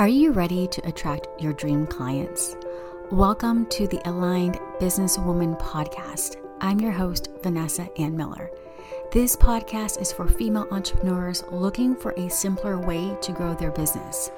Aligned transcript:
Are 0.00 0.08
you 0.08 0.32
ready 0.32 0.66
to 0.66 0.88
attract 0.88 1.28
your 1.38 1.52
dream 1.52 1.86
clients? 1.86 2.56
Welcome 3.10 3.66
to 3.66 3.86
the 3.86 4.00
Aligned 4.08 4.54
Businesswoman 4.78 5.60
Podcast. 5.60 6.36
I'm 6.62 6.80
your 6.80 6.90
host, 6.90 7.28
Vanessa 7.42 7.86
Ann 8.00 8.16
Miller. 8.16 8.50
This 9.12 9.36
podcast 9.36 10.00
is 10.00 10.10
for 10.10 10.26
female 10.26 10.66
entrepreneurs 10.70 11.44
looking 11.50 11.94
for 11.94 12.12
a 12.12 12.30
simpler 12.30 12.78
way 12.78 13.14
to 13.20 13.32
grow 13.32 13.52
their 13.52 13.72
business. 13.72 14.30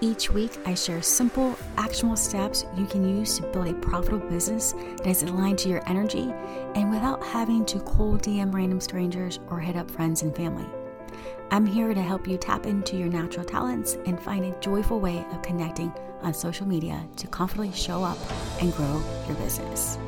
Each 0.00 0.30
week, 0.30 0.52
I 0.64 0.72
share 0.72 1.02
simple, 1.02 1.58
actionable 1.76 2.16
steps 2.16 2.64
you 2.74 2.86
can 2.86 3.06
use 3.06 3.36
to 3.36 3.42
build 3.48 3.68
a 3.68 3.74
profitable 3.74 4.26
business 4.30 4.72
that 4.72 5.08
is 5.08 5.24
aligned 5.24 5.58
to 5.58 5.68
your 5.68 5.86
energy 5.90 6.32
and 6.74 6.90
without 6.90 7.22
having 7.22 7.66
to 7.66 7.80
cold 7.80 8.22
DM 8.22 8.54
random 8.54 8.80
strangers 8.80 9.40
or 9.50 9.60
hit 9.60 9.76
up 9.76 9.90
friends 9.90 10.22
and 10.22 10.34
family. 10.34 10.64
I'm 11.52 11.66
here 11.66 11.92
to 11.92 12.00
help 12.00 12.26
you 12.26 12.38
tap 12.38 12.64
into 12.64 12.96
your 12.96 13.08
natural 13.08 13.44
talents 13.44 13.98
and 14.06 14.18
find 14.18 14.46
a 14.46 14.58
joyful 14.60 15.00
way 15.00 15.22
of 15.32 15.42
connecting 15.42 15.92
on 16.22 16.32
social 16.32 16.66
media 16.66 17.06
to 17.16 17.26
confidently 17.26 17.76
show 17.76 18.02
up 18.02 18.16
and 18.62 18.74
grow 18.74 19.02
your 19.26 19.36
business. 19.36 19.98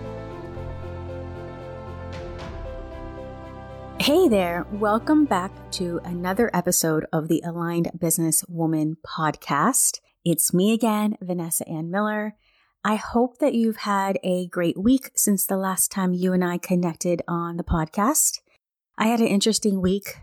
Hey 4.00 4.26
there, 4.26 4.66
welcome 4.72 5.26
back 5.26 5.52
to 5.72 6.00
another 6.04 6.50
episode 6.54 7.04
of 7.12 7.28
the 7.28 7.42
Aligned 7.44 7.90
Business 7.98 8.42
Woman 8.48 8.96
podcast. 9.06 10.00
It's 10.24 10.54
me 10.54 10.72
again, 10.72 11.18
Vanessa 11.20 11.68
Ann 11.68 11.90
Miller. 11.90 12.36
I 12.82 12.94
hope 12.94 13.36
that 13.40 13.52
you've 13.52 13.76
had 13.76 14.18
a 14.24 14.46
great 14.46 14.78
week 14.78 15.10
since 15.14 15.44
the 15.44 15.58
last 15.58 15.92
time 15.92 16.14
you 16.14 16.32
and 16.32 16.42
I 16.42 16.56
connected 16.56 17.20
on 17.28 17.58
the 17.58 17.64
podcast. 17.64 18.38
I 18.96 19.08
had 19.08 19.20
an 19.20 19.26
interesting 19.26 19.82
week 19.82 20.14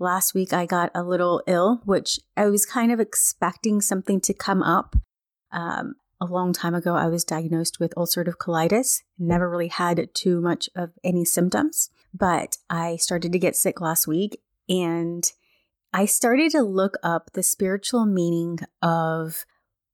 Last 0.00 0.32
week 0.32 0.54
I 0.54 0.64
got 0.64 0.90
a 0.94 1.02
little 1.02 1.42
ill, 1.46 1.82
which 1.84 2.18
I 2.34 2.46
was 2.46 2.64
kind 2.64 2.90
of 2.90 3.00
expecting 3.00 3.82
something 3.82 4.18
to 4.22 4.32
come 4.32 4.62
up. 4.62 4.96
Um, 5.52 5.96
a 6.18 6.24
long 6.24 6.54
time 6.54 6.74
ago, 6.74 6.96
I 6.96 7.08
was 7.08 7.22
diagnosed 7.22 7.78
with 7.78 7.94
ulcerative 7.96 8.36
colitis, 8.36 9.02
never 9.18 9.48
really 9.48 9.68
had 9.68 10.08
too 10.14 10.40
much 10.40 10.70
of 10.74 10.92
any 11.04 11.26
symptoms, 11.26 11.90
but 12.14 12.56
I 12.70 12.96
started 12.96 13.30
to 13.32 13.38
get 13.38 13.56
sick 13.56 13.80
last 13.82 14.06
week 14.06 14.40
and 14.70 15.30
I 15.92 16.06
started 16.06 16.50
to 16.52 16.62
look 16.62 16.96
up 17.02 17.32
the 17.34 17.42
spiritual 17.42 18.06
meaning 18.06 18.60
of 18.80 19.44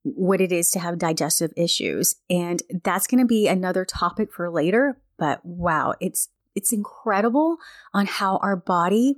what 0.04 0.40
it 0.40 0.52
is 0.52 0.70
to 0.70 0.78
have 0.78 0.98
digestive 0.98 1.52
issues. 1.56 2.14
And 2.30 2.62
that's 2.84 3.08
going 3.08 3.20
to 3.20 3.26
be 3.26 3.48
another 3.48 3.84
topic 3.84 4.32
for 4.32 4.50
later, 4.50 5.00
but 5.18 5.44
wow, 5.44 5.94
it's 6.00 6.28
it's 6.54 6.72
incredible 6.72 7.58
on 7.92 8.06
how 8.06 8.38
our 8.38 8.56
body 8.56 9.16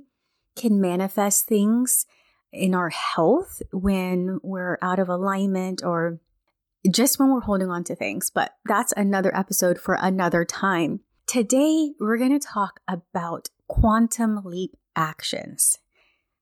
can 0.59 0.81
manifest 0.81 1.45
things 1.45 2.05
in 2.51 2.75
our 2.75 2.89
health 2.89 3.61
when 3.71 4.39
we're 4.43 4.77
out 4.81 4.99
of 4.99 5.09
alignment 5.09 5.83
or 5.83 6.19
just 6.91 7.19
when 7.19 7.31
we're 7.31 7.41
holding 7.41 7.69
on 7.69 7.83
to 7.85 7.95
things. 7.95 8.29
But 8.29 8.53
that's 8.65 8.93
another 8.97 9.35
episode 9.35 9.79
for 9.79 9.97
another 9.99 10.45
time. 10.45 11.01
Today, 11.27 11.91
we're 11.99 12.17
going 12.17 12.37
to 12.37 12.45
talk 12.45 12.79
about 12.87 13.49
quantum 13.67 14.41
leap 14.43 14.75
actions. 14.95 15.77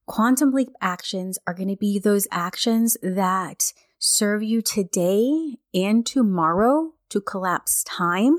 Quantum 0.05 0.51
leap 0.51 0.69
actions 0.81 1.37
are 1.45 1.53
going 1.53 1.69
to 1.69 1.75
be 1.75 1.99
those 1.99 2.27
actions 2.31 2.97
that 3.03 3.73
serve 3.99 4.41
you 4.41 4.61
today 4.61 5.57
and 5.73 6.05
tomorrow 6.05 6.93
to 7.09 7.19
collapse 7.19 7.83
time 7.83 8.37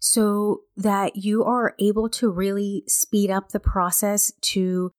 so 0.00 0.62
that 0.76 1.16
you 1.16 1.44
are 1.44 1.74
able 1.78 2.08
to 2.10 2.30
really 2.30 2.82
speed 2.86 3.30
up 3.30 3.50
the 3.50 3.60
process 3.60 4.32
to 4.40 4.92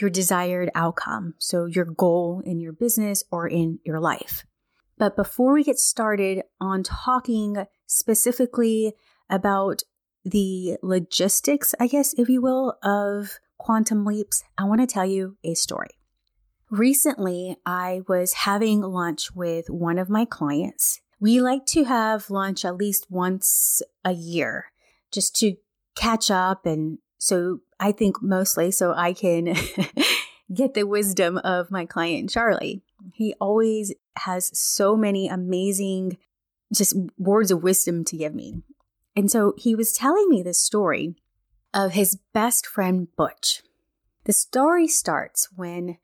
your 0.00 0.10
desired 0.10 0.70
outcome. 0.74 1.34
So 1.38 1.66
your 1.66 1.84
goal 1.84 2.42
in 2.44 2.60
your 2.60 2.72
business 2.72 3.24
or 3.30 3.46
in 3.46 3.78
your 3.84 4.00
life. 4.00 4.44
But 4.98 5.16
before 5.16 5.54
we 5.54 5.64
get 5.64 5.78
started 5.78 6.42
on 6.60 6.82
talking 6.82 7.64
specifically 7.86 8.94
about 9.30 9.82
the 10.24 10.76
logistics, 10.82 11.74
I 11.80 11.86
guess, 11.86 12.12
if 12.18 12.28
you 12.28 12.42
will, 12.42 12.76
of 12.82 13.38
quantum 13.58 14.04
leaps, 14.04 14.42
I 14.58 14.64
want 14.64 14.80
to 14.82 14.86
tell 14.86 15.06
you 15.06 15.38
a 15.42 15.54
story. 15.54 15.90
Recently, 16.70 17.56
I 17.64 18.02
was 18.08 18.32
having 18.32 18.80
lunch 18.82 19.34
with 19.34 19.70
one 19.70 19.98
of 19.98 20.10
my 20.10 20.24
clients. 20.24 21.00
We 21.18 21.40
like 21.40 21.66
to 21.66 21.84
have 21.84 22.30
lunch 22.30 22.64
at 22.64 22.76
least 22.76 23.06
once 23.10 23.82
a 24.04 24.12
year 24.12 24.66
just 25.10 25.34
to 25.36 25.56
catch 25.96 26.30
up 26.30 26.66
and 26.66 26.98
so 27.20 27.60
I 27.78 27.92
think 27.92 28.22
mostly 28.22 28.70
so 28.70 28.94
I 28.96 29.12
can 29.12 29.54
get 30.54 30.72
the 30.72 30.84
wisdom 30.84 31.36
of 31.36 31.70
my 31.70 31.84
client, 31.84 32.30
Charlie. 32.30 32.82
He 33.12 33.34
always 33.38 33.92
has 34.16 34.50
so 34.58 34.96
many 34.96 35.28
amazing 35.28 36.16
just 36.74 36.96
words 37.18 37.50
of 37.50 37.62
wisdom 37.62 38.04
to 38.06 38.16
give 38.16 38.34
me. 38.34 38.62
And 39.14 39.30
so 39.30 39.52
he 39.58 39.74
was 39.74 39.92
telling 39.92 40.30
me 40.30 40.42
this 40.42 40.58
story 40.58 41.14
of 41.74 41.92
his 41.92 42.18
best 42.32 42.66
friend, 42.66 43.08
Butch. 43.16 43.62
The 44.24 44.32
story 44.32 44.88
starts 44.88 45.48
when 45.54 45.98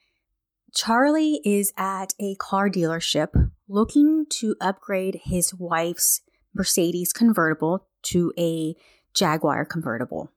Charlie 0.75 1.41
is 1.47 1.73
at 1.79 2.13
a 2.21 2.35
car 2.35 2.69
dealership 2.69 3.53
looking 3.69 4.27
to 4.33 4.55
upgrade 4.61 5.23
his 5.25 5.55
wife's 5.55 6.21
Mercedes 6.53 7.15
convertible 7.15 7.87
to 8.03 8.35
a 8.39 8.75
Jaguar 9.15 9.65
convertible. 9.65 10.31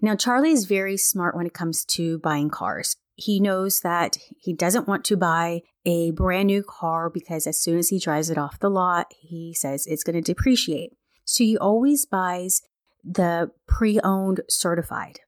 Now, 0.00 0.14
Charlie 0.14 0.52
is 0.52 0.66
very 0.66 0.96
smart 0.96 1.36
when 1.36 1.46
it 1.46 1.54
comes 1.54 1.84
to 1.86 2.18
buying 2.18 2.50
cars. 2.50 2.96
He 3.14 3.40
knows 3.40 3.80
that 3.80 4.18
he 4.38 4.52
doesn't 4.52 4.86
want 4.86 5.04
to 5.06 5.16
buy 5.16 5.62
a 5.86 6.10
brand 6.10 6.48
new 6.48 6.62
car 6.62 7.08
because 7.08 7.46
as 7.46 7.58
soon 7.58 7.78
as 7.78 7.88
he 7.88 7.98
drives 7.98 8.28
it 8.28 8.36
off 8.36 8.58
the 8.58 8.68
lot, 8.68 9.06
he 9.18 9.54
says 9.54 9.86
it's 9.86 10.04
going 10.04 10.16
to 10.16 10.20
depreciate. 10.20 10.92
So 11.24 11.44
he 11.44 11.56
always 11.56 12.04
buys 12.04 12.60
the 13.02 13.52
pre 13.66 13.98
owned 14.00 14.40
certified. 14.48 15.20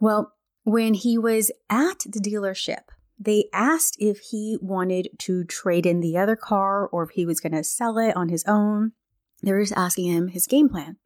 Well, 0.00 0.32
when 0.64 0.94
he 0.94 1.18
was 1.18 1.50
at 1.68 2.00
the 2.00 2.20
dealership, 2.20 2.84
they 3.18 3.46
asked 3.52 3.96
if 3.98 4.20
he 4.30 4.56
wanted 4.62 5.10
to 5.18 5.44
trade 5.44 5.84
in 5.84 6.00
the 6.00 6.16
other 6.16 6.36
car 6.36 6.86
or 6.86 7.02
if 7.02 7.10
he 7.10 7.26
was 7.26 7.40
going 7.40 7.52
to 7.52 7.64
sell 7.64 7.98
it 7.98 8.16
on 8.16 8.30
his 8.30 8.44
own. 8.46 8.92
They 9.42 9.52
were 9.52 9.62
just 9.62 9.76
asking 9.76 10.06
him 10.06 10.28
his 10.28 10.46
game 10.46 10.68
plan. 10.68 10.96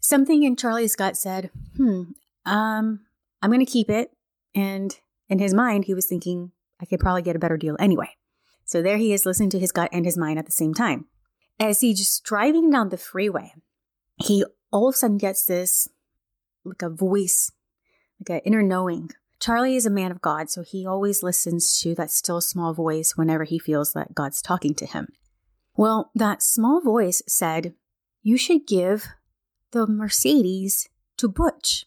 Something 0.00 0.42
in 0.42 0.56
Charlie's 0.56 0.96
gut 0.96 1.16
said, 1.16 1.50
hmm, 1.76 2.02
um, 2.44 3.00
I'm 3.40 3.50
going 3.50 3.64
to 3.64 3.70
keep 3.70 3.90
it. 3.90 4.12
And 4.54 4.98
in 5.28 5.38
his 5.38 5.54
mind, 5.54 5.84
he 5.84 5.94
was 5.94 6.06
thinking, 6.06 6.52
I 6.80 6.84
could 6.84 7.00
probably 7.00 7.22
get 7.22 7.36
a 7.36 7.40
better 7.40 7.56
deal 7.56 7.76
anyway. 7.78 8.16
So 8.64 8.82
there 8.82 8.96
he 8.96 9.12
is 9.12 9.26
listening 9.26 9.50
to 9.50 9.58
his 9.58 9.72
gut 9.72 9.90
and 9.92 10.04
his 10.04 10.16
mind 10.16 10.38
at 10.38 10.46
the 10.46 10.52
same 10.52 10.74
time. 10.74 11.06
As 11.58 11.80
he's 11.80 11.98
just 11.98 12.24
driving 12.24 12.70
down 12.70 12.88
the 12.88 12.96
freeway, 12.96 13.52
he 14.16 14.44
all 14.70 14.88
of 14.88 14.94
a 14.94 14.98
sudden 14.98 15.18
gets 15.18 15.44
this 15.44 15.88
like 16.64 16.82
a 16.82 16.88
voice, 16.88 17.52
like 18.20 18.42
an 18.42 18.46
inner 18.46 18.62
knowing. 18.62 19.10
Charlie 19.38 19.76
is 19.76 19.86
a 19.86 19.90
man 19.90 20.12
of 20.12 20.22
God, 20.22 20.50
so 20.50 20.62
he 20.62 20.86
always 20.86 21.22
listens 21.22 21.78
to 21.80 21.94
that 21.96 22.10
still 22.10 22.40
small 22.40 22.72
voice 22.72 23.16
whenever 23.16 23.44
he 23.44 23.58
feels 23.58 23.92
that 23.92 24.14
God's 24.14 24.40
talking 24.40 24.74
to 24.76 24.86
him. 24.86 25.08
Well, 25.76 26.10
that 26.14 26.42
small 26.42 26.80
voice 26.80 27.22
said, 27.26 27.74
You 28.22 28.36
should 28.36 28.66
give 28.66 29.08
the 29.72 29.86
Mercedes 29.86 30.88
to 31.16 31.28
Butch. 31.28 31.86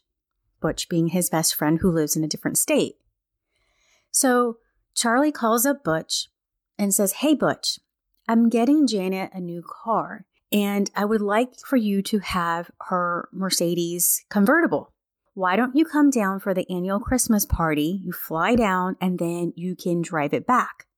Butch 0.66 0.88
being 0.88 1.08
his 1.08 1.30
best 1.30 1.54
friend 1.54 1.78
who 1.80 1.92
lives 1.92 2.16
in 2.16 2.24
a 2.24 2.26
different 2.28 2.58
state. 2.58 2.96
So 4.10 4.56
Charlie 4.96 5.30
calls 5.30 5.64
up 5.64 5.84
Butch 5.84 6.26
and 6.76 6.92
says, 6.92 7.12
Hey, 7.12 7.34
Butch, 7.34 7.78
I'm 8.26 8.48
getting 8.48 8.88
Janet 8.88 9.30
a 9.32 9.40
new 9.40 9.62
car, 9.62 10.26
and 10.50 10.90
I 10.96 11.04
would 11.04 11.20
like 11.20 11.50
for 11.64 11.76
you 11.76 12.02
to 12.02 12.18
have 12.18 12.68
her 12.88 13.28
Mercedes 13.32 14.24
convertible. 14.28 14.92
Why 15.34 15.54
don't 15.54 15.76
you 15.76 15.84
come 15.84 16.10
down 16.10 16.40
for 16.40 16.52
the 16.52 16.68
annual 16.68 16.98
Christmas 16.98 17.46
party? 17.46 18.00
You 18.02 18.10
fly 18.10 18.56
down 18.56 18.96
and 19.00 19.20
then 19.20 19.52
you 19.54 19.76
can 19.76 20.02
drive 20.02 20.34
it 20.34 20.48
back. 20.48 20.88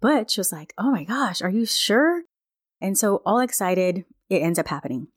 Butch 0.00 0.38
was 0.38 0.50
like, 0.50 0.72
Oh 0.78 0.90
my 0.90 1.04
gosh, 1.04 1.42
are 1.42 1.50
you 1.50 1.66
sure? 1.66 2.22
And 2.80 2.96
so, 2.96 3.20
all 3.26 3.40
excited, 3.40 4.06
it 4.30 4.40
ends 4.40 4.58
up 4.58 4.68
happening. 4.68 5.08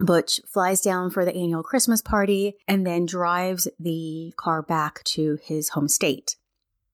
Butch 0.00 0.40
flies 0.46 0.80
down 0.80 1.10
for 1.10 1.24
the 1.26 1.34
annual 1.34 1.62
Christmas 1.62 2.00
party 2.00 2.56
and 2.66 2.86
then 2.86 3.04
drives 3.04 3.68
the 3.78 4.32
car 4.36 4.62
back 4.62 5.04
to 5.04 5.38
his 5.42 5.70
home 5.70 5.88
state. 5.88 6.36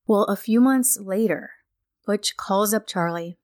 Well, 0.08 0.24
a 0.24 0.36
few 0.36 0.60
months 0.60 0.98
later, 1.00 1.50
Butch 2.04 2.36
calls 2.36 2.74
up 2.74 2.86
Charlie 2.86 3.38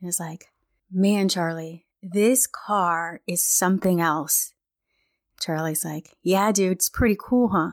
and 0.00 0.08
is 0.08 0.18
like, 0.18 0.46
Man, 0.90 1.28
Charlie, 1.28 1.86
this 2.02 2.46
car 2.46 3.20
is 3.26 3.44
something 3.44 4.00
else. 4.00 4.54
Charlie's 5.40 5.84
like, 5.84 6.16
Yeah, 6.22 6.50
dude, 6.50 6.72
it's 6.72 6.88
pretty 6.88 7.16
cool, 7.18 7.48
huh? 7.48 7.72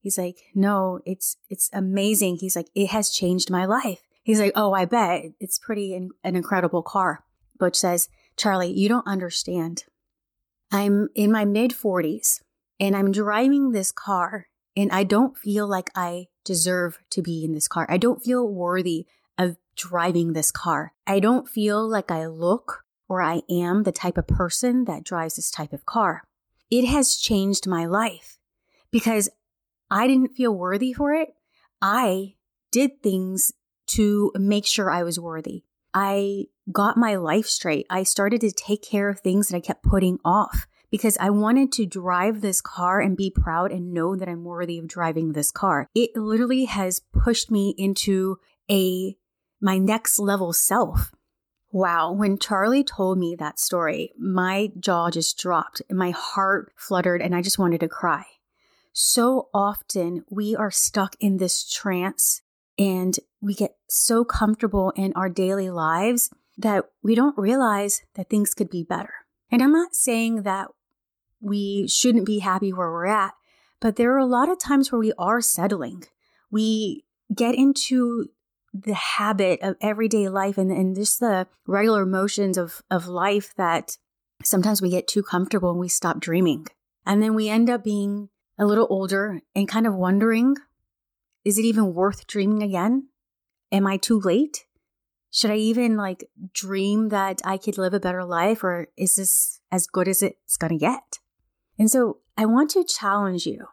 He's 0.00 0.18
like, 0.18 0.38
No, 0.54 1.00
it's 1.06 1.36
it's 1.48 1.70
amazing. 1.72 2.38
He's 2.40 2.56
like, 2.56 2.68
It 2.74 2.88
has 2.88 3.10
changed 3.10 3.50
my 3.50 3.64
life. 3.64 4.00
He's 4.24 4.40
like, 4.40 4.52
Oh, 4.56 4.72
I 4.72 4.86
bet. 4.86 5.26
It's 5.38 5.58
pretty 5.58 5.94
in- 5.94 6.10
an 6.24 6.34
incredible 6.34 6.82
car. 6.82 7.24
Butch 7.58 7.76
says, 7.76 8.08
Charlie, 8.36 8.72
you 8.72 8.88
don't 8.88 9.06
understand. 9.06 9.84
I'm 10.70 11.08
in 11.14 11.30
my 11.30 11.44
mid 11.44 11.72
40s 11.72 12.40
and 12.80 12.96
I'm 12.96 13.12
driving 13.12 13.72
this 13.72 13.92
car 13.92 14.48
and 14.76 14.90
I 14.90 15.04
don't 15.04 15.36
feel 15.36 15.68
like 15.68 15.90
I 15.94 16.26
deserve 16.44 16.98
to 17.10 17.22
be 17.22 17.44
in 17.44 17.52
this 17.52 17.68
car. 17.68 17.86
I 17.88 17.96
don't 17.96 18.22
feel 18.22 18.46
worthy 18.46 19.06
of 19.38 19.56
driving 19.76 20.32
this 20.32 20.50
car. 20.50 20.92
I 21.06 21.20
don't 21.20 21.48
feel 21.48 21.88
like 21.88 22.10
I 22.10 22.26
look 22.26 22.84
or 23.08 23.22
I 23.22 23.42
am 23.50 23.82
the 23.82 23.92
type 23.92 24.18
of 24.18 24.26
person 24.26 24.84
that 24.84 25.04
drives 25.04 25.36
this 25.36 25.50
type 25.50 25.72
of 25.72 25.86
car. 25.86 26.22
It 26.70 26.86
has 26.86 27.16
changed 27.16 27.66
my 27.66 27.86
life 27.86 28.38
because 28.90 29.28
I 29.90 30.06
didn't 30.06 30.34
feel 30.34 30.52
worthy 30.52 30.92
for 30.92 31.12
it. 31.12 31.34
I 31.80 32.34
did 32.72 33.02
things 33.02 33.52
to 33.88 34.32
make 34.34 34.66
sure 34.66 34.90
I 34.90 35.02
was 35.02 35.20
worthy. 35.20 35.64
I 35.92 36.46
got 36.72 36.96
my 36.96 37.16
life 37.16 37.46
straight. 37.46 37.86
I 37.90 38.02
started 38.02 38.40
to 38.42 38.52
take 38.52 38.82
care 38.82 39.08
of 39.08 39.20
things 39.20 39.48
that 39.48 39.56
I 39.56 39.60
kept 39.60 39.82
putting 39.82 40.18
off 40.24 40.66
because 40.90 41.18
I 41.18 41.30
wanted 41.30 41.72
to 41.72 41.86
drive 41.86 42.40
this 42.40 42.60
car 42.60 43.00
and 43.00 43.16
be 43.16 43.30
proud 43.30 43.72
and 43.72 43.92
know 43.92 44.16
that 44.16 44.28
I'm 44.28 44.44
worthy 44.44 44.78
of 44.78 44.86
driving 44.86 45.32
this 45.32 45.50
car. 45.50 45.88
It 45.94 46.16
literally 46.16 46.66
has 46.66 47.00
pushed 47.12 47.50
me 47.50 47.74
into 47.76 48.38
a 48.70 49.16
my 49.60 49.78
next 49.78 50.18
level 50.18 50.52
self. 50.52 51.12
Wow, 51.72 52.12
when 52.12 52.38
Charlie 52.38 52.84
told 52.84 53.18
me 53.18 53.34
that 53.34 53.58
story, 53.58 54.12
my 54.16 54.70
jaw 54.78 55.10
just 55.10 55.36
dropped 55.36 55.82
and 55.88 55.98
my 55.98 56.10
heart 56.10 56.72
fluttered 56.76 57.20
and 57.20 57.34
I 57.34 57.42
just 57.42 57.58
wanted 57.58 57.80
to 57.80 57.88
cry. 57.88 58.24
So 58.92 59.48
often 59.52 60.24
we 60.30 60.54
are 60.54 60.70
stuck 60.70 61.16
in 61.18 61.38
this 61.38 61.68
trance 61.68 62.42
and 62.78 63.18
we 63.40 63.54
get 63.54 63.74
so 63.88 64.24
comfortable 64.24 64.92
in 64.94 65.12
our 65.14 65.28
daily 65.28 65.70
lives 65.70 66.30
that 66.56 66.84
we 67.02 67.14
don't 67.14 67.36
realize 67.36 68.02
that 68.14 68.30
things 68.30 68.54
could 68.54 68.70
be 68.70 68.82
better. 68.82 69.14
And 69.50 69.62
I'm 69.62 69.72
not 69.72 69.94
saying 69.94 70.42
that 70.42 70.68
we 71.40 71.86
shouldn't 71.88 72.26
be 72.26 72.38
happy 72.38 72.72
where 72.72 72.90
we're 72.90 73.06
at, 73.06 73.34
but 73.80 73.96
there 73.96 74.12
are 74.14 74.18
a 74.18 74.26
lot 74.26 74.48
of 74.48 74.58
times 74.58 74.90
where 74.90 74.98
we 74.98 75.12
are 75.18 75.40
settling. 75.40 76.04
We 76.50 77.04
get 77.34 77.54
into 77.54 78.30
the 78.72 78.94
habit 78.94 79.60
of 79.62 79.76
everyday 79.80 80.28
life 80.28 80.58
and, 80.58 80.70
and 80.70 80.94
just 80.94 81.20
the 81.20 81.46
regular 81.66 82.04
motions 82.04 82.58
of, 82.58 82.82
of 82.90 83.06
life 83.06 83.54
that 83.56 83.96
sometimes 84.42 84.82
we 84.82 84.90
get 84.90 85.06
too 85.06 85.22
comfortable 85.22 85.70
and 85.70 85.78
we 85.78 85.88
stop 85.88 86.18
dreaming. 86.18 86.66
And 87.06 87.22
then 87.22 87.34
we 87.34 87.48
end 87.48 87.70
up 87.70 87.84
being 87.84 88.30
a 88.58 88.66
little 88.66 88.86
older 88.90 89.40
and 89.54 89.68
kind 89.68 89.86
of 89.86 89.94
wondering 89.94 90.56
is 91.44 91.58
it 91.58 91.64
even 91.66 91.92
worth 91.92 92.26
dreaming 92.26 92.62
again? 92.62 93.08
Am 93.70 93.86
I 93.86 93.98
too 93.98 94.18
late? 94.18 94.64
Should 95.34 95.50
I 95.50 95.56
even 95.56 95.96
like 95.96 96.30
dream 96.52 97.08
that 97.08 97.40
I 97.44 97.56
could 97.56 97.76
live 97.76 97.92
a 97.92 97.98
better 97.98 98.24
life 98.24 98.62
or 98.62 98.86
is 98.96 99.16
this 99.16 99.58
as 99.72 99.88
good 99.88 100.06
as 100.06 100.22
it's 100.22 100.56
going 100.56 100.70
to 100.70 100.78
get? 100.78 101.18
And 101.76 101.90
so 101.90 102.18
I 102.38 102.46
want 102.46 102.70
to 102.70 102.84
challenge 102.84 103.44
you 103.44 103.66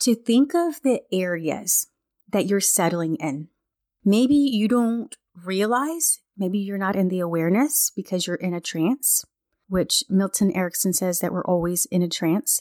to 0.00 0.14
think 0.14 0.54
of 0.54 0.82
the 0.82 1.00
areas 1.10 1.86
that 2.28 2.44
you're 2.44 2.60
settling 2.60 3.16
in. 3.16 3.48
Maybe 4.04 4.34
you 4.34 4.68
don't 4.68 5.16
realize, 5.42 6.18
maybe 6.36 6.58
you're 6.58 6.76
not 6.76 6.96
in 6.96 7.08
the 7.08 7.20
awareness 7.20 7.90
because 7.96 8.26
you're 8.26 8.36
in 8.36 8.52
a 8.52 8.60
trance, 8.60 9.24
which 9.68 10.04
Milton 10.10 10.52
Erickson 10.52 10.92
says 10.92 11.20
that 11.20 11.32
we're 11.32 11.46
always 11.46 11.86
in 11.86 12.02
a 12.02 12.08
trance. 12.10 12.60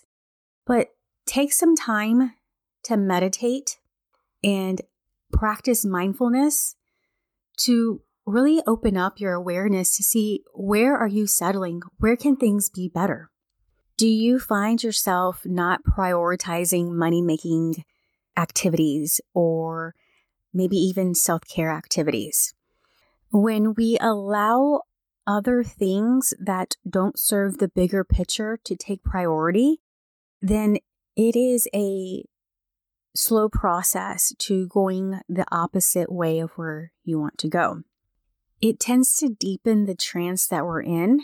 But 0.65 0.91
take 1.25 1.51
some 1.51 1.75
time 1.75 2.35
to 2.83 2.95
meditate 2.95 3.79
and 4.41 4.79
practice 5.33 5.83
mindfulness 5.83 6.75
to 7.57 8.01
really 8.29 8.61
open 8.67 8.95
up 8.95 9.19
your 9.19 9.33
awareness 9.33 9.95
to 9.97 10.03
see 10.03 10.43
where 10.53 10.95
are 10.95 11.07
you 11.07 11.27
settling? 11.27 11.81
Where 11.97 12.15
can 12.15 12.35
things 12.35 12.69
be 12.69 12.87
better? 12.87 13.29
Do 13.97 14.07
you 14.07 14.39
find 14.39 14.81
yourself 14.81 15.41
not 15.45 15.83
prioritizing 15.83 16.91
money 16.91 17.21
making 17.21 17.83
activities 18.37 19.19
or 19.33 19.95
maybe 20.53 20.77
even 20.77 21.15
self 21.15 21.41
care 21.47 21.71
activities? 21.71 22.53
When 23.31 23.73
we 23.73 23.97
allow 23.99 24.81
other 25.27 25.63
things 25.63 26.33
that 26.39 26.75
don't 26.89 27.19
serve 27.19 27.57
the 27.57 27.67
bigger 27.67 28.03
picture 28.03 28.57
to 28.63 28.75
take 28.75 29.03
priority, 29.03 29.81
then 30.41 30.77
it 31.15 31.35
is 31.35 31.67
a 31.73 32.23
slow 33.15 33.49
process 33.49 34.33
to 34.39 34.67
going 34.67 35.19
the 35.27 35.45
opposite 35.51 36.11
way 36.11 36.39
of 36.39 36.51
where 36.51 36.91
you 37.03 37.19
want 37.19 37.37
to 37.39 37.49
go. 37.49 37.83
It 38.61 38.79
tends 38.79 39.13
to 39.17 39.29
deepen 39.29 39.85
the 39.85 39.95
trance 39.95 40.47
that 40.47 40.65
we're 40.65 40.81
in 40.81 41.21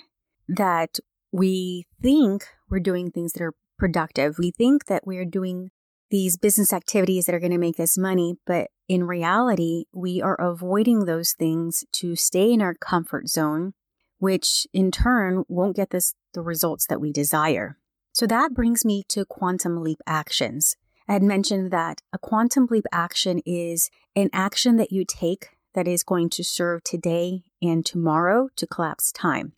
that 0.48 1.00
we 1.32 1.86
think 2.02 2.46
we're 2.70 2.80
doing 2.80 3.12
things 3.12 3.34
that 3.34 3.44
are 3.44 3.54
productive. 3.78 4.38
We 4.40 4.52
think 4.52 4.86
that 4.86 5.06
we're 5.06 5.26
doing 5.26 5.72
these 6.10 6.38
business 6.38 6.72
activities 6.72 7.26
that 7.26 7.36
are 7.36 7.40
going 7.40 7.52
to 7.52 7.58
make 7.58 7.80
us 7.80 7.98
money, 7.98 8.36
but 8.46 8.70
in 8.88 9.06
reality, 9.06 9.86
we 9.94 10.22
are 10.22 10.36
avoiding 10.36 11.06
those 11.06 11.34
things 11.34 11.84
to 11.94 12.16
stay 12.16 12.54
in 12.54 12.62
our 12.62 12.76
comfort 12.76 13.28
zone, 13.28 13.74
which 14.20 14.68
in 14.72 14.92
turn 14.92 15.44
won't 15.50 15.76
get 15.76 15.94
us 15.94 16.14
the 16.34 16.42
results 16.42 16.86
that 16.88 17.02
we 17.02 17.12
desire. 17.12 17.78
So 18.14 18.26
that 18.28 18.54
brings 18.54 18.86
me 18.86 19.04
to 19.10 19.26
quantum 19.26 19.84
leap 19.84 20.00
actions. 20.08 20.78
I 21.08 21.14
had 21.14 21.24
mentioned 21.24 21.72
that 21.72 22.02
a 22.14 22.18
quantum 22.18 22.68
leap 22.70 22.86
action 22.92 23.42
is 23.46 23.90
an 24.16 24.30
action 24.32 24.78
that 24.78 24.92
you 24.92 25.04
take 25.06 25.50
that 25.76 25.88
is 25.88 26.04
going 26.04 26.30
to 26.32 26.44
serve 26.44 26.84
today 26.84 27.44
and 27.62 27.86
tomorrow 27.86 28.50
to 28.56 28.66
collapse 28.66 29.12
time. 29.12 29.54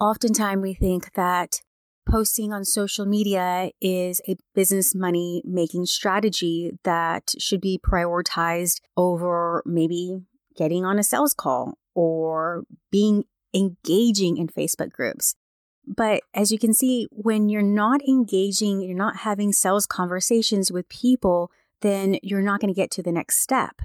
Oftentimes, 0.00 0.62
we 0.62 0.74
think 0.74 1.12
that 1.14 1.60
posting 2.08 2.52
on 2.52 2.64
social 2.64 3.04
media 3.04 3.70
is 3.80 4.20
a 4.28 4.36
business 4.54 4.94
money 4.94 5.42
making 5.44 5.84
strategy 5.84 6.72
that 6.84 7.32
should 7.38 7.60
be 7.60 7.80
prioritized 7.84 8.80
over 8.96 9.62
maybe 9.66 10.20
getting 10.56 10.84
on 10.84 10.98
a 10.98 11.02
sales 11.02 11.34
call 11.34 11.76
or 11.94 12.64
being 12.90 13.24
engaging 13.52 14.36
in 14.36 14.46
Facebook 14.46 14.92
groups. 14.92 15.34
But 15.86 16.22
as 16.34 16.50
you 16.50 16.58
can 16.58 16.74
see, 16.74 17.08
when 17.10 17.48
you're 17.48 17.62
not 17.62 18.00
engaging, 18.02 18.80
you're 18.80 18.96
not 18.96 19.18
having 19.18 19.52
sales 19.52 19.86
conversations 19.86 20.70
with 20.70 20.88
people, 20.88 21.50
then 21.80 22.18
you're 22.22 22.42
not 22.42 22.60
going 22.60 22.72
to 22.72 22.76
get 22.76 22.90
to 22.92 23.02
the 23.02 23.12
next 23.12 23.40
step. 23.40 23.82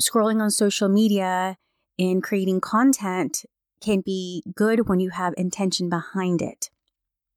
Scrolling 0.00 0.40
on 0.42 0.50
social 0.50 0.88
media 0.88 1.56
and 1.98 2.22
creating 2.22 2.60
content 2.60 3.44
can 3.80 4.00
be 4.00 4.42
good 4.54 4.88
when 4.88 5.00
you 5.00 5.10
have 5.10 5.34
intention 5.36 5.88
behind 5.88 6.42
it. 6.42 6.70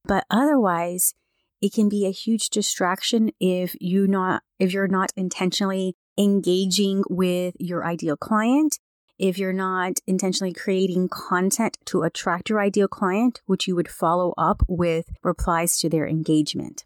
But 0.05 0.25
otherwise, 0.29 1.13
it 1.61 1.73
can 1.73 1.89
be 1.89 2.05
a 2.05 2.11
huge 2.11 2.49
distraction 2.49 3.31
if 3.39 3.75
you 3.79 4.07
not 4.07 4.43
if 4.59 4.73
you're 4.73 4.87
not 4.87 5.11
intentionally 5.15 5.95
engaging 6.17 7.03
with 7.09 7.55
your 7.59 7.85
ideal 7.85 8.15
client 8.17 8.79
if 9.19 9.37
you're 9.37 9.53
not 9.53 9.99
intentionally 10.05 10.53
creating 10.53 11.09
content 11.09 11.77
to 11.85 12.03
attract 12.03 12.49
your 12.49 12.59
ideal 12.59 12.87
client, 12.87 13.41
which 13.45 13.67
you 13.67 13.75
would 13.75 13.89
follow 13.89 14.33
up 14.37 14.61
with 14.67 15.09
replies 15.23 15.79
to 15.79 15.89
their 15.89 16.07
engagement. 16.07 16.83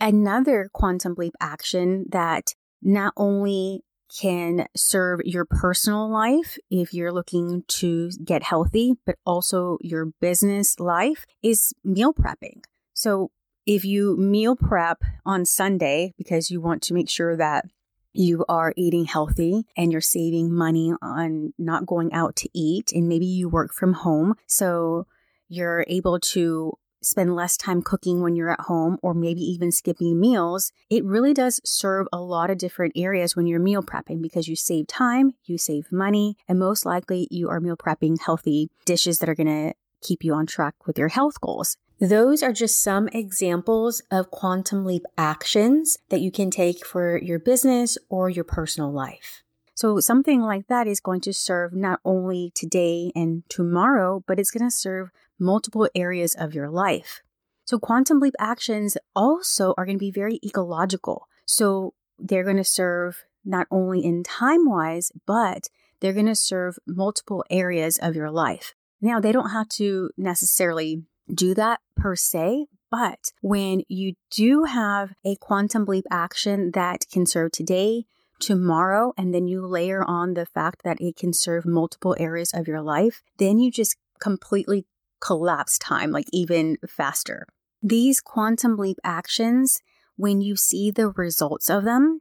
Another 0.00 0.70
quantum 0.72 1.14
leap 1.16 1.34
action 1.40 2.06
that 2.10 2.54
not 2.82 3.12
only 3.16 3.82
can 4.18 4.66
serve 4.76 5.20
your 5.24 5.44
personal 5.44 6.08
life 6.08 6.56
if 6.70 6.94
you're 6.94 7.12
looking 7.12 7.64
to 7.66 8.10
get 8.24 8.42
healthy, 8.42 8.94
but 9.04 9.16
also 9.26 9.78
your 9.80 10.06
business 10.20 10.78
life 10.78 11.26
is 11.42 11.72
meal 11.82 12.12
prepping. 12.12 12.62
So 12.94 13.30
if 13.66 13.84
you 13.84 14.16
meal 14.16 14.56
prep 14.56 15.02
on 15.24 15.44
Sunday 15.44 16.12
because 16.16 16.50
you 16.50 16.60
want 16.60 16.82
to 16.82 16.94
make 16.94 17.08
sure 17.08 17.36
that 17.36 17.64
you 18.12 18.44
are 18.48 18.72
eating 18.76 19.06
healthy 19.06 19.64
and 19.76 19.90
you're 19.90 20.00
saving 20.00 20.54
money 20.54 20.92
on 21.02 21.52
not 21.58 21.84
going 21.86 22.12
out 22.12 22.36
to 22.36 22.48
eat 22.54 22.92
and 22.92 23.08
maybe 23.08 23.26
you 23.26 23.48
work 23.48 23.72
from 23.72 23.92
home 23.92 24.34
so 24.46 25.06
you're 25.48 25.84
able 25.88 26.20
to 26.20 26.72
spend 27.04 27.34
less 27.34 27.56
time 27.56 27.82
cooking 27.82 28.20
when 28.20 28.36
you're 28.36 28.50
at 28.50 28.60
home 28.62 28.98
or 29.02 29.14
maybe 29.14 29.40
even 29.40 29.70
skipping 29.72 30.20
meals, 30.20 30.72
it 30.90 31.04
really 31.04 31.34
does 31.34 31.60
serve 31.64 32.06
a 32.12 32.20
lot 32.20 32.50
of 32.50 32.58
different 32.58 32.92
areas 32.96 33.36
when 33.36 33.46
you're 33.46 33.60
meal 33.60 33.82
prepping 33.82 34.22
because 34.22 34.48
you 34.48 34.56
save 34.56 34.86
time, 34.86 35.34
you 35.44 35.58
save 35.58 35.90
money, 35.92 36.36
and 36.48 36.58
most 36.58 36.86
likely 36.86 37.28
you 37.30 37.48
are 37.48 37.60
meal 37.60 37.76
prepping 37.76 38.20
healthy 38.20 38.70
dishes 38.84 39.18
that 39.18 39.28
are 39.28 39.34
going 39.34 39.46
to 39.46 39.74
keep 40.00 40.22
you 40.22 40.34
on 40.34 40.46
track 40.46 40.74
with 40.86 40.98
your 40.98 41.08
health 41.08 41.40
goals. 41.40 41.76
Those 42.00 42.42
are 42.42 42.52
just 42.52 42.82
some 42.82 43.08
examples 43.08 44.02
of 44.10 44.30
quantum 44.30 44.84
leap 44.84 45.04
actions 45.16 45.98
that 46.08 46.20
you 46.20 46.30
can 46.30 46.50
take 46.50 46.84
for 46.84 47.18
your 47.18 47.38
business 47.38 47.96
or 48.08 48.28
your 48.28 48.44
personal 48.44 48.92
life. 48.92 49.42
So 49.76 49.98
something 49.98 50.40
like 50.40 50.68
that 50.68 50.86
is 50.86 51.00
going 51.00 51.20
to 51.22 51.32
serve 51.32 51.72
not 51.72 52.00
only 52.04 52.52
today 52.54 53.10
and 53.16 53.42
tomorrow, 53.48 54.22
but 54.26 54.38
it's 54.38 54.50
going 54.50 54.68
to 54.68 54.74
serve 54.74 55.10
multiple 55.38 55.88
areas 55.94 56.34
of 56.34 56.54
your 56.54 56.68
life. 56.68 57.22
So 57.64 57.78
quantum 57.78 58.20
leap 58.20 58.34
actions 58.38 58.96
also 59.16 59.74
are 59.76 59.86
going 59.86 59.96
to 59.96 60.00
be 60.04 60.10
very 60.10 60.38
ecological. 60.44 61.28
So 61.46 61.94
they're 62.18 62.44
going 62.44 62.58
to 62.58 62.64
serve 62.64 63.24
not 63.44 63.66
only 63.70 64.04
in 64.04 64.22
time 64.22 64.68
wise, 64.68 65.12
but 65.26 65.68
they're 66.00 66.12
going 66.12 66.26
to 66.26 66.34
serve 66.34 66.78
multiple 66.86 67.44
areas 67.50 67.98
of 67.98 68.14
your 68.14 68.30
life. 68.30 68.74
Now, 69.00 69.20
they 69.20 69.32
don't 69.32 69.50
have 69.50 69.68
to 69.70 70.10
necessarily 70.16 71.04
do 71.32 71.54
that 71.54 71.80
per 71.96 72.16
se. 72.16 72.66
But 72.90 73.32
when 73.40 73.82
you 73.88 74.14
do 74.30 74.64
have 74.64 75.14
a 75.24 75.36
quantum 75.36 75.84
leap 75.84 76.04
action 76.10 76.70
that 76.74 77.06
can 77.10 77.26
serve 77.26 77.52
today, 77.52 78.04
tomorrow 78.40 79.12
and 79.16 79.34
then 79.34 79.46
you 79.46 79.66
layer 79.66 80.04
on 80.04 80.34
the 80.34 80.46
fact 80.46 80.82
that 80.84 81.00
it 81.00 81.16
can 81.16 81.32
serve 81.32 81.64
multiple 81.64 82.14
areas 82.18 82.52
of 82.52 82.68
your 82.68 82.82
life, 82.82 83.22
then 83.38 83.58
you 83.58 83.70
just 83.70 83.96
completely 84.20 84.86
collapse 85.24 85.78
time 85.78 86.10
like 86.10 86.26
even 86.32 86.76
faster. 86.86 87.46
These 87.82 88.20
quantum 88.20 88.76
leap 88.76 88.98
actions, 89.02 89.80
when 90.16 90.40
you 90.40 90.56
see 90.56 90.90
the 90.90 91.08
results 91.08 91.70
of 91.70 91.84
them, 91.84 92.20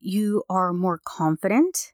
you 0.00 0.44
are 0.48 0.72
more 0.72 1.00
confident 1.02 1.92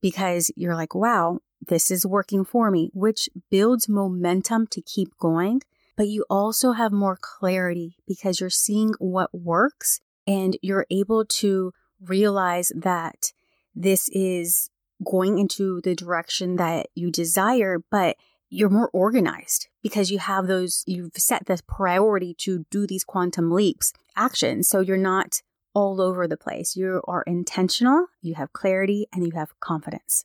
because 0.00 0.50
you're 0.56 0.74
like, 0.74 0.94
wow, 0.94 1.40
this 1.68 1.90
is 1.90 2.06
working 2.06 2.44
for 2.44 2.70
me, 2.70 2.90
which 2.94 3.28
builds 3.50 3.88
momentum 3.88 4.66
to 4.68 4.80
keep 4.80 5.16
going. 5.18 5.62
But 5.96 6.08
you 6.08 6.24
also 6.28 6.72
have 6.72 6.92
more 6.92 7.18
clarity 7.20 7.96
because 8.06 8.40
you're 8.40 8.50
seeing 8.50 8.94
what 8.98 9.32
works 9.32 10.00
and 10.26 10.56
you're 10.60 10.86
able 10.90 11.24
to 11.24 11.72
realize 12.00 12.72
that 12.74 13.32
this 13.74 14.08
is 14.10 14.70
going 15.04 15.38
into 15.38 15.80
the 15.82 15.94
direction 15.94 16.56
that 16.56 16.88
you 16.94 17.10
desire, 17.10 17.78
but 17.90 18.16
you're 18.48 18.70
more 18.70 18.90
organized 18.92 19.68
because 19.84 20.10
you 20.10 20.18
have 20.18 20.46
those, 20.46 20.82
you've 20.86 21.12
set 21.14 21.44
the 21.44 21.60
priority 21.68 22.34
to 22.38 22.64
do 22.70 22.86
these 22.86 23.04
quantum 23.04 23.52
leaps 23.52 23.92
actions. 24.16 24.66
So 24.66 24.80
you're 24.80 24.96
not 24.96 25.42
all 25.74 26.00
over 26.00 26.26
the 26.26 26.38
place. 26.38 26.74
You 26.74 27.02
are 27.06 27.22
intentional, 27.26 28.06
you 28.22 28.34
have 28.34 28.54
clarity, 28.54 29.06
and 29.12 29.26
you 29.26 29.32
have 29.32 29.60
confidence. 29.60 30.24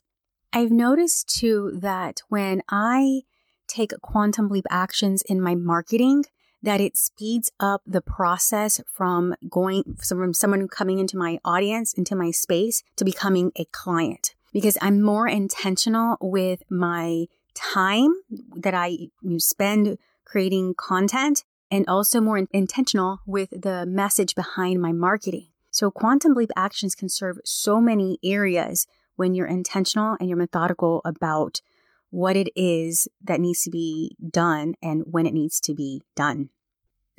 I've 0.53 0.71
noticed 0.71 1.27
too 1.27 1.71
that 1.75 2.21
when 2.29 2.63
I 2.69 3.23
take 3.67 3.91
quantum 4.01 4.47
leap 4.47 4.65
actions 4.69 5.23
in 5.23 5.41
my 5.41 5.55
marketing, 5.55 6.23
that 6.63 6.79
it 6.79 6.95
speeds 6.95 7.51
up 7.59 7.81
the 7.85 8.01
process 8.01 8.79
from 8.87 9.35
going 9.49 9.97
from 10.01 10.33
someone 10.33 10.69
coming 10.69 10.99
into 10.99 11.17
my 11.17 11.39
audience, 11.43 11.93
into 11.93 12.15
my 12.15 12.31
space 12.31 12.81
to 12.95 13.03
becoming 13.03 13.51
a 13.57 13.65
client 13.65 14.35
because 14.53 14.77
I'm 14.81 15.01
more 15.01 15.27
intentional 15.27 16.17
with 16.21 16.63
my 16.69 17.27
time 17.59 18.13
that 18.55 18.73
I 18.73 19.09
spend 19.37 19.97
creating 20.25 20.75
content 20.75 21.43
and 21.71 21.85
also 21.87 22.21
more 22.21 22.39
intentional 22.51 23.19
with 23.25 23.49
the 23.49 23.85
message 23.85 24.35
behind 24.35 24.81
my 24.81 24.91
marketing. 24.91 25.47
So 25.71 25.91
quantum 25.91 26.33
leap 26.33 26.49
actions 26.55 26.95
can 26.95 27.09
serve 27.09 27.37
so 27.45 27.79
many 27.79 28.17
areas 28.23 28.87
when 29.15 29.35
you're 29.35 29.47
intentional 29.47 30.15
and 30.19 30.29
you're 30.29 30.37
methodical 30.37 31.01
about 31.05 31.61
what 32.09 32.35
it 32.35 32.49
is 32.55 33.07
that 33.23 33.39
needs 33.39 33.63
to 33.63 33.69
be 33.69 34.15
done 34.29 34.73
and 34.81 35.03
when 35.05 35.25
it 35.27 35.33
needs 35.33 35.59
to 35.61 35.75
be 35.75 36.01
done. 36.15 36.49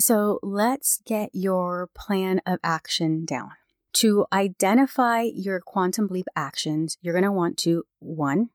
So 0.00 0.40
let's 0.42 1.00
get 1.04 1.30
your 1.32 1.90
plan 1.94 2.40
of 2.46 2.58
action 2.64 3.24
down. 3.24 3.52
To 3.94 4.24
identify 4.32 5.22
your 5.22 5.60
quantum 5.60 6.08
leap 6.08 6.26
actions, 6.34 6.96
you're 7.02 7.14
going 7.14 7.24
to 7.24 7.32
want 7.32 7.56
to 7.58 7.84
one, 7.98 8.50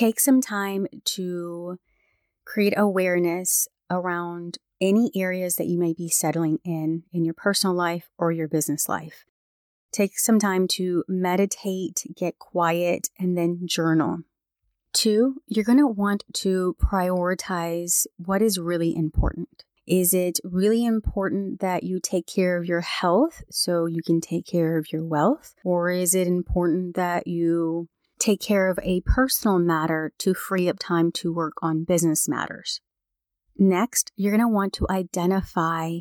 take 0.00 0.18
some 0.18 0.40
time 0.40 0.86
to 1.04 1.78
create 2.46 2.72
awareness 2.74 3.68
around 3.90 4.56
any 4.80 5.10
areas 5.14 5.56
that 5.56 5.66
you 5.66 5.78
may 5.78 5.92
be 5.92 6.08
settling 6.08 6.58
in 6.64 7.02
in 7.12 7.22
your 7.22 7.34
personal 7.34 7.76
life 7.76 8.08
or 8.16 8.32
your 8.32 8.48
business 8.48 8.88
life. 8.88 9.26
Take 9.92 10.18
some 10.18 10.38
time 10.38 10.66
to 10.68 11.04
meditate, 11.06 12.06
get 12.16 12.38
quiet, 12.38 13.10
and 13.18 13.36
then 13.36 13.66
journal. 13.66 14.20
Two, 14.94 15.42
you're 15.46 15.66
going 15.66 15.76
to 15.76 15.86
want 15.86 16.24
to 16.32 16.76
prioritize 16.82 18.06
what 18.16 18.40
is 18.40 18.58
really 18.58 18.96
important. 18.96 19.64
Is 19.86 20.14
it 20.14 20.40
really 20.42 20.82
important 20.82 21.60
that 21.60 21.82
you 21.82 22.00
take 22.00 22.26
care 22.26 22.56
of 22.56 22.64
your 22.64 22.80
health 22.80 23.42
so 23.50 23.84
you 23.84 24.02
can 24.02 24.22
take 24.22 24.46
care 24.46 24.78
of 24.78 24.90
your 24.92 25.04
wealth? 25.04 25.54
Or 25.62 25.90
is 25.90 26.14
it 26.14 26.26
important 26.26 26.94
that 26.96 27.26
you 27.26 27.88
take 28.20 28.40
care 28.40 28.68
of 28.68 28.78
a 28.82 29.00
personal 29.00 29.58
matter 29.58 30.12
to 30.18 30.34
free 30.34 30.68
up 30.68 30.78
time 30.78 31.10
to 31.12 31.32
work 31.32 31.54
on 31.60 31.84
business 31.84 32.28
matters? 32.28 32.80
Next, 33.58 34.12
you're 34.16 34.30
going 34.30 34.46
to 34.46 34.48
want 34.48 34.72
to 34.74 34.86
identify 34.88 36.00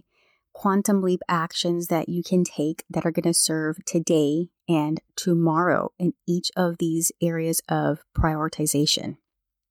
quantum 0.53 1.01
leap 1.01 1.21
actions 1.27 1.87
that 1.87 2.09
you 2.09 2.21
can 2.21 2.43
take 2.43 2.83
that 2.89 3.05
are 3.05 3.11
going 3.11 3.23
to 3.23 3.33
serve 3.33 3.83
today 3.85 4.49
and 4.67 4.99
tomorrow 5.15 5.91
in 5.97 6.13
each 6.27 6.51
of 6.55 6.77
these 6.77 7.11
areas 7.21 7.61
of 7.69 8.03
prioritization. 8.17 9.17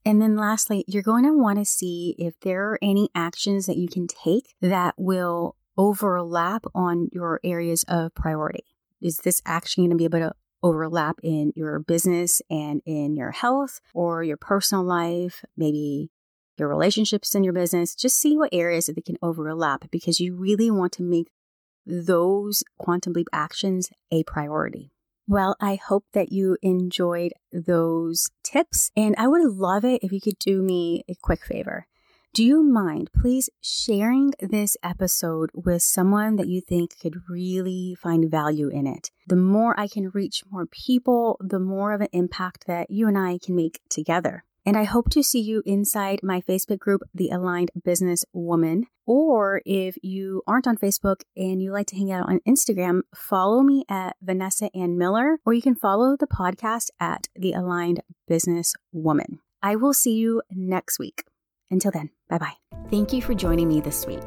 And 0.04 0.22
then 0.22 0.36
lastly, 0.36 0.84
you're 0.88 1.02
going 1.02 1.24
to 1.24 1.36
want 1.36 1.58
to 1.58 1.64
see 1.64 2.14
if 2.18 2.40
there 2.40 2.70
are 2.70 2.78
any 2.80 3.10
actions 3.14 3.66
that 3.66 3.76
you 3.76 3.88
can 3.88 4.06
take 4.06 4.54
that 4.60 4.94
will 4.96 5.56
overlap 5.76 6.64
on 6.74 7.08
your 7.12 7.40
areas 7.44 7.84
of 7.88 8.14
priority. 8.14 8.64
Is 9.00 9.18
this 9.18 9.42
action 9.44 9.84
going 9.84 9.90
to 9.90 9.96
be 9.96 10.04
able 10.04 10.20
to 10.20 10.34
overlap 10.62 11.20
in 11.22 11.52
your 11.54 11.78
business 11.78 12.42
and 12.50 12.82
in 12.84 13.16
your 13.16 13.30
health 13.30 13.80
or 13.94 14.22
your 14.22 14.36
personal 14.36 14.84
life, 14.84 15.44
maybe 15.56 16.10
your 16.56 16.68
relationships 16.68 17.34
in 17.34 17.44
your 17.44 17.52
business? 17.52 17.94
Just 17.94 18.16
see 18.16 18.36
what 18.36 18.50
areas 18.52 18.86
that 18.86 18.96
they 18.96 19.02
can 19.02 19.18
overlap 19.22 19.90
because 19.90 20.20
you 20.20 20.34
really 20.34 20.70
want 20.70 20.92
to 20.94 21.02
make 21.02 21.28
those 21.86 22.62
quantum 22.78 23.14
leap 23.14 23.28
actions 23.32 23.90
a 24.10 24.22
priority. 24.24 24.92
Well, 25.26 25.56
I 25.60 25.74
hope 25.76 26.06
that 26.14 26.32
you 26.32 26.56
enjoyed 26.62 27.32
those 27.52 28.30
tips, 28.42 28.90
and 28.96 29.14
I 29.18 29.28
would 29.28 29.42
love 29.42 29.84
it 29.84 30.02
if 30.02 30.10
you 30.10 30.22
could 30.22 30.38
do 30.38 30.62
me 30.62 31.04
a 31.08 31.14
quick 31.20 31.44
favor. 31.44 31.86
Do 32.34 32.44
you 32.44 32.62
mind, 32.62 33.10
please, 33.18 33.48
sharing 33.60 34.32
this 34.38 34.76
episode 34.82 35.50
with 35.54 35.82
someone 35.82 36.36
that 36.36 36.46
you 36.46 36.60
think 36.60 36.98
could 37.00 37.16
really 37.28 37.96
find 38.00 38.30
value 38.30 38.68
in 38.68 38.86
it? 38.86 39.10
The 39.26 39.34
more 39.34 39.78
I 39.80 39.88
can 39.88 40.10
reach 40.10 40.42
more 40.48 40.66
people, 40.66 41.38
the 41.40 41.58
more 41.58 41.92
of 41.92 42.00
an 42.00 42.08
impact 42.12 42.66
that 42.66 42.90
you 42.90 43.08
and 43.08 43.18
I 43.18 43.38
can 43.42 43.56
make 43.56 43.80
together. 43.88 44.44
And 44.64 44.76
I 44.76 44.84
hope 44.84 45.08
to 45.10 45.22
see 45.22 45.40
you 45.40 45.62
inside 45.64 46.20
my 46.22 46.42
Facebook 46.42 46.78
group, 46.78 47.00
The 47.14 47.30
Aligned 47.30 47.70
Business 47.82 48.24
Woman. 48.34 48.84
Or 49.06 49.62
if 49.64 49.96
you 50.02 50.42
aren't 50.46 50.68
on 50.68 50.76
Facebook 50.76 51.22
and 51.34 51.62
you 51.62 51.72
like 51.72 51.86
to 51.86 51.96
hang 51.96 52.12
out 52.12 52.28
on 52.28 52.40
Instagram, 52.46 53.00
follow 53.14 53.62
me 53.62 53.84
at 53.88 54.16
Vanessa 54.20 54.68
Ann 54.76 54.98
Miller, 54.98 55.38
or 55.46 55.54
you 55.54 55.62
can 55.62 55.74
follow 55.74 56.16
the 56.16 56.26
podcast 56.26 56.90
at 57.00 57.28
The 57.34 57.54
Aligned 57.54 58.02
Business 58.28 58.74
Woman. 58.92 59.40
I 59.62 59.74
will 59.74 59.94
see 59.94 60.14
you 60.14 60.42
next 60.50 60.98
week. 60.98 61.24
Until 61.70 61.90
then, 61.90 62.10
bye 62.28 62.38
bye. 62.38 62.54
Thank 62.90 63.12
you 63.12 63.20
for 63.20 63.34
joining 63.34 63.68
me 63.68 63.80
this 63.80 64.06
week. 64.06 64.24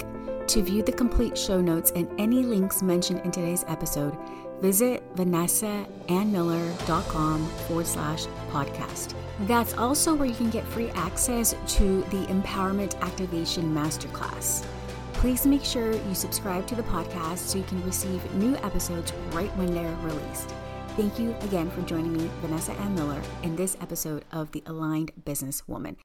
To 0.48 0.62
view 0.62 0.84
the 0.84 0.92
complete 0.92 1.38
show 1.38 1.62
notes 1.62 1.92
and 1.96 2.10
any 2.20 2.44
links 2.44 2.82
mentioned 2.82 3.22
in 3.22 3.32
today's 3.32 3.64
episode, 3.68 4.18
visit 4.62 5.02
vanessaannmiller.com 5.16 7.48
forward 7.48 7.88
slash 7.88 8.26
podcast. 8.52 9.14
That's 9.42 9.78
also 9.78 10.14
where 10.14 10.28
you 10.28 10.36
can 10.36 10.50
get 10.50 10.66
free 10.66 10.90
access 10.90 11.56
to 11.76 12.02
the 12.12 12.26
Empowerment 12.28 13.00
Activation 13.02 13.74
Masterclass. 13.74 14.66
Please 15.14 15.46
make 15.46 15.64
sure 15.64 15.94
you 15.94 16.16
subscribe 16.16 16.68
to 16.68 16.76
the 16.76 16.84
podcast 16.84 17.38
so 17.38 17.58
you 17.58 17.64
can 17.64 17.82
receive 17.84 18.34
new 18.36 18.56
episodes 18.58 19.14
right 19.32 19.56
when 19.58 19.74
they're 19.74 19.96
released. 20.04 20.54
Thank 20.98 21.18
you 21.18 21.34
again 21.42 21.72
for 21.72 21.82
joining 21.84 22.14
me, 22.14 22.30
Vanessa 22.42 22.74
Ann 22.74 22.96
Miller, 22.96 23.22
in 23.44 23.56
this 23.56 23.78
episode 23.82 24.26
of 24.32 24.52
The 24.52 24.62
Aligned 24.66 25.12
Business 25.24 25.68
Woman. 25.68 25.96